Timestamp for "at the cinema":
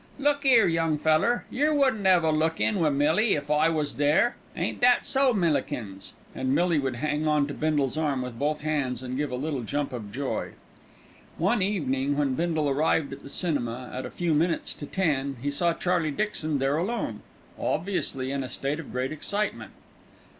13.13-13.91